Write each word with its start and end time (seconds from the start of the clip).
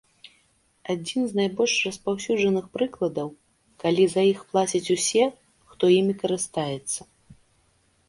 Адзін 0.93 1.21
з 1.31 1.39
найбольш 1.39 1.75
распаўсюджаных 1.89 2.65
прыкладаў, 2.79 3.29
калі 3.85 4.03
за 4.17 4.21
іх 4.31 4.39
плацяць 4.55 4.85
усе, 4.99 5.25
хто 5.71 5.83
імі 6.01 6.13
карыстаецца. 6.27 6.99